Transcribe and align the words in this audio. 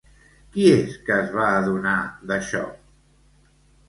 Qui 0.53 0.63
és 0.75 0.95
que 1.09 1.17
es 1.25 1.29
va 1.35 1.45
adonar 1.57 1.93
d'això? 2.31 2.63